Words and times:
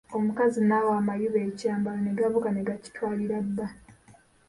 Omukazi 0.17 0.59
n'awa 0.63 0.93
amayuba 1.01 1.39
ekyambalo 1.49 1.97
ne 2.01 2.11
gabuuka 2.17 2.49
ne 2.51 2.61
gakitwalira 2.67 3.37
bba. 3.47 3.67